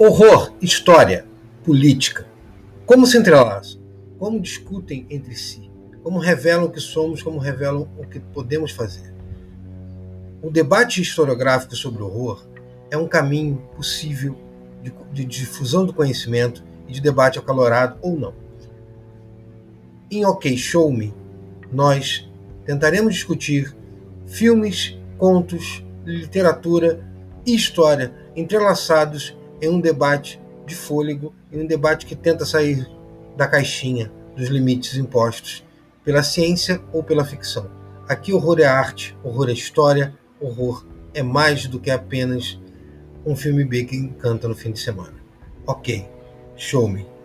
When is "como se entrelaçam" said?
2.86-3.80